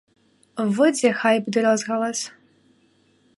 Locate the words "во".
0.77-0.87